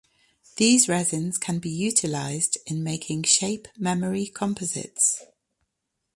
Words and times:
These 0.57 0.89
resins 0.89 1.37
can 1.37 1.59
be 1.59 1.69
utilized 1.69 2.57
in 2.65 2.83
making 2.83 3.21
shape 3.21 3.67
memory 3.77 4.25
composites. 4.25 5.25